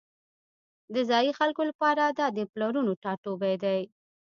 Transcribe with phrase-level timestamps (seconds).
[0.93, 3.79] د ځایی خلکو لپاره دا د پلرونو ټاټوبی دی